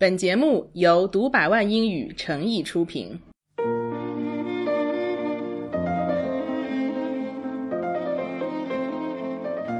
[0.00, 3.18] 本节目由读百万英语诚意出品。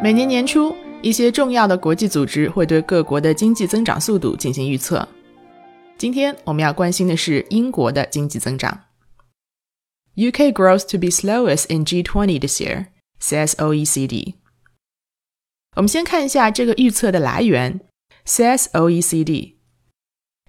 [0.03, 5.07] 每年年初，一些重要的国际组织会对各国的经济增长速度进行预测。
[5.97, 8.87] 今天我们要关心的是英国的经济增长。
[10.17, 12.87] UK growth to be slowest in G20 this year,
[13.21, 14.35] says OECD。
[15.77, 17.79] 我们先看一下这个预测的来源
[18.27, 19.58] ，says OECD。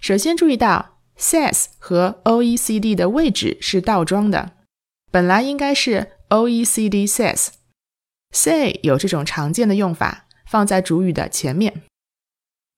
[0.00, 4.52] 首先注意到，says 和 OECD 的位置是倒装的，
[5.10, 7.48] 本来应该是 OECD says。
[8.32, 11.82] say 有这种常见的用法，放在主语的前面。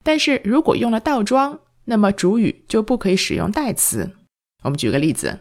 [0.03, 4.11] 但是如果用了倒装，那么主语就不可以使用代词。
[4.63, 5.39] 我们举个例子，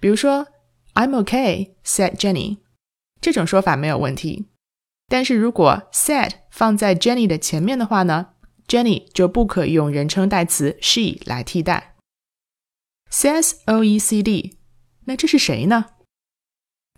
[0.00, 0.46] 比如说
[0.94, 2.58] "I'm OK said Jenny，
[3.20, 4.46] 这种说法没有问题。
[5.08, 8.33] 但是如果 said 放在 Jenny 的前面的话呢
[8.68, 11.96] ，Jenny 就不可用人称代词 she 来替代。
[13.10, 14.54] Says OECD，
[15.04, 15.86] 那这是谁呢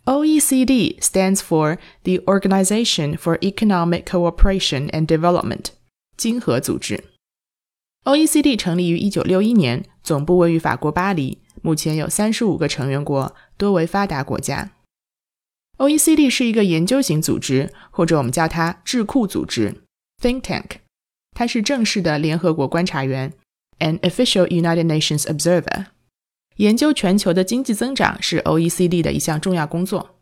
[0.04, 5.66] ？OECD stands for the Organization for Economic Cooperation and Development，
[6.16, 7.04] 经合组织。
[8.04, 14.70] OECD 成立于1961年，总部位于法国巴黎，目前有35个成员国，多为发达国家。
[15.78, 19.82] OECD 是一个研究型组织，或者我们叫它智库组织
[20.22, 20.76] （think tank）。
[21.36, 23.30] 他是正式的联合国观察员
[23.80, 25.88] （an official United Nations observer）。
[26.56, 30.16] 研究全球的经济增长是 OECD 的一项重要工作。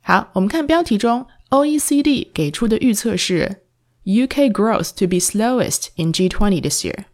[0.00, 3.66] 好，我们看标题中 OECD 给出的预测是
[4.06, 7.04] UK growth to be slowest in G20 this year。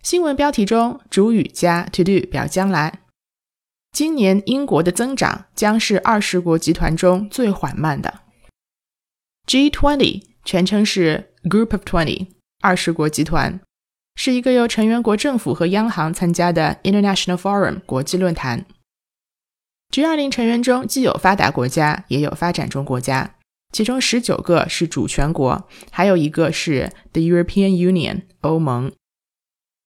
[0.00, 3.00] 新闻标题中主语加 to do 表将来，
[3.90, 8.20] 今年英国的增长将是二十国集团中最缓慢的。
[9.48, 12.28] G20 全称是 Group of Twenty，
[12.62, 13.60] 二十国集团。
[14.16, 18.64] 是一个由成员国政府和央行参加的 International Forum 国际论坛。
[19.92, 23.34] G20 成员中既有发达国家，也有发展中国家，
[23.72, 28.90] 其中十九个是主权国，还有一个是 The European Union 欧盟。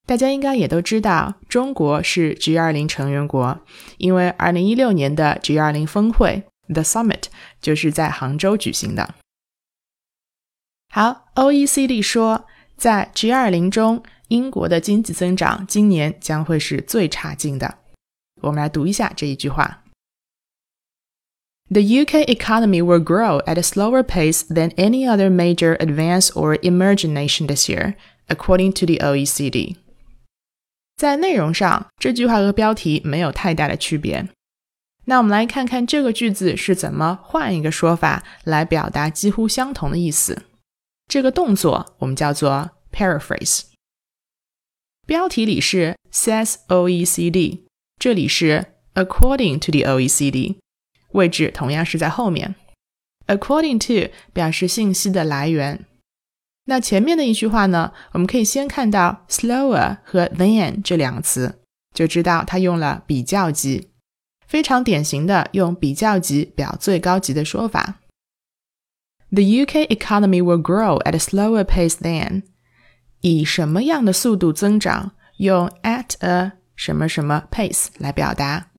[0.06, 3.60] 大家应该也都知道，中国是 G20 成员国，
[3.96, 7.24] 因为2016年的 G20 峰会 The Summit
[7.60, 9.16] 就是在杭州举行的。
[10.92, 14.02] 好，OECD 说，在 G20 中。
[14.28, 17.78] 英国的经济增长今年将会是最差劲的。
[18.42, 19.84] 我们来读一下这一句话
[21.70, 27.14] ：The UK economy will grow at a slower pace than any other major advanced or emerging
[27.14, 27.94] nation this year,
[28.26, 29.76] according to the OECD。
[30.98, 34.28] 在内容上，这句话和标题没有太大的区别。
[35.06, 40.42] 那我们来看看这个句子是怎么换一个说法来表达几乎相同的意思。
[41.08, 43.62] 这个动作我们叫做 paraphrase。
[45.06, 47.62] 标题里是 says OECD，
[47.98, 50.56] 这里是 according to the OECD，
[51.12, 52.54] 位置同样是在后面。
[53.26, 55.86] according to 表示信息的来源。
[56.66, 61.58] 那前面的一句话呢，我们可以先看到 slower 和 than 这两个词，
[61.94, 63.88] 就知道它用了比较级，
[64.46, 68.00] 非常典型的用比较级表最高级的说法。
[69.31, 72.43] The UK economy will grow at a slower pace than
[73.21, 75.13] 以什么样的速度增长？
[75.37, 78.71] 用 at a 什么什么 pace 来表达，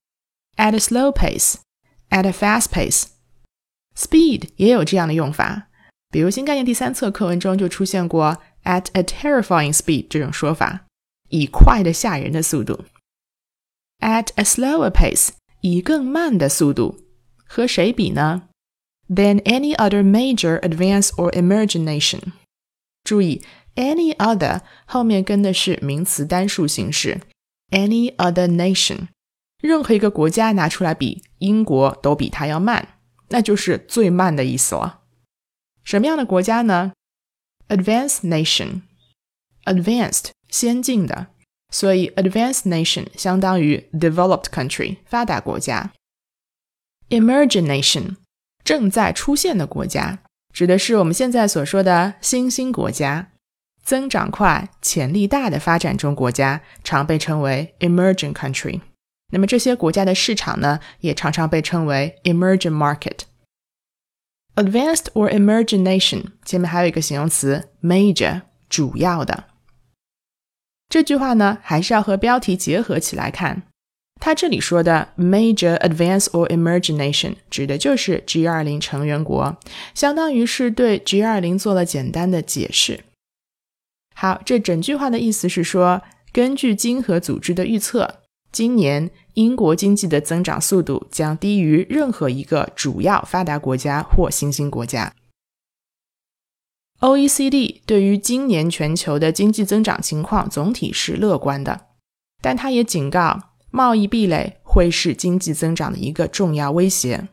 [0.57, 5.69] at a slow pace，at a fast pace，speed 也有这样的用法。
[6.11, 10.87] 比如新概念第三册课文中就出现过 at a terrifying speed 这种说法，
[11.31, 12.85] 以快的吓人的速度。
[13.99, 17.01] at a slower pace 以更慢的速度，
[17.45, 18.48] 和谁比呢
[19.09, 22.33] ？Than any other major advanced or emerging nation。
[23.03, 23.43] 注意。
[23.77, 27.23] Any other 后面跟的是名词单数形式，
[27.71, 29.09] any other nation，
[29.61, 33.01] 任何一个国家拿出来比，英国都比它要慢，
[33.31, 35.01] 那就是最慢的意思了。
[35.83, 36.93] 什么样的国家呢？
[37.67, 41.27] Advanced nation，advanced 先进的，
[41.71, 45.93] 所以 advanced nation 相当于 developed country 发达国家。
[47.09, 48.19] Emerging nation
[48.64, 50.20] 正在出现的国家，
[50.54, 53.32] 指的是我们现在所说的新兴国家。
[53.82, 58.82] 增长快、潜力大的发展中国家常被称为 emerging country。
[59.32, 63.22] 那么这些国家的市场呢，也常常被称为 emerging market。
[64.56, 69.46] Advanced or emerging nation 前面还有一个形容词 major，主要的。
[70.88, 73.64] 这句话呢，还是要和标题结合起来看。
[74.20, 79.58] 它这里说的 major advance or emerging nation 指的就是 G20 成员国，
[79.96, 83.06] 相当于是对 G20 做了简单的解释。
[84.14, 86.02] 好，这整句话的意思是说，
[86.34, 88.20] 根据经合组织的预测，
[88.52, 95.14] 今年英国经济的增长速度将低于任何一个主要发达国家或新兴国家。
[97.00, 101.88] OECD 对于今年全球的经济增长情况总体是乐观的，
[102.42, 107.28] 但它也警告，贸易壁垒会是经济增长的一个重要威胁。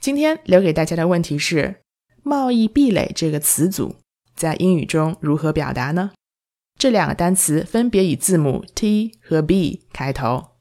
[0.00, 1.82] 今天留给大家的问题是：
[2.22, 3.96] 贸易壁垒这个词组
[4.34, 6.12] 在英语中如何表达呢？
[6.78, 10.53] 这两个单词分别以字母 T 和 B 开头。